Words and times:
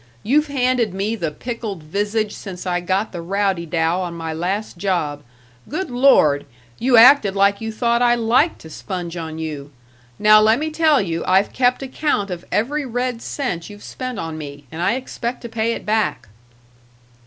You've 0.23 0.47
handed 0.47 0.95
me 0.95 1.15
the 1.15 1.29
pickled 1.29 1.83
visage 1.83 2.33
since 2.33 2.65
I 2.65 2.79
got 2.79 3.11
the 3.11 3.21
rowdy 3.21 3.67
dow 3.67 4.01
on 4.01 4.15
my 4.15 4.33
last 4.33 4.79
job 4.79 5.21
good 5.69 5.91
Lord! 5.91 6.47
you 6.79 6.97
acted 6.97 7.35
like 7.35 7.61
you 7.61 7.71
thought 7.71 8.01
I 8.01 8.15
liked 8.15 8.61
to 8.61 8.69
sponge 8.71 9.15
on 9.15 9.37
you. 9.37 9.69
Now 10.17 10.41
let 10.41 10.57
me 10.57 10.71
tell 10.71 10.99
you 10.99 11.23
I've 11.27 11.53
kept 11.53 11.83
account 11.83 12.31
of 12.31 12.45
every 12.51 12.83
red 12.83 13.21
cent 13.21 13.69
you've 13.69 13.83
spent 13.83 14.17
on 14.17 14.39
me, 14.39 14.65
and 14.71 14.81
I 14.81 14.93
expect 14.95 15.41
to 15.41 15.49
pay 15.49 15.73
it 15.73 15.85
back." 15.85 16.29